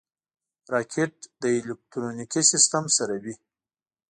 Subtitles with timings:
[0.73, 3.35] راکټ له الکترونیکي سیسټم سره وي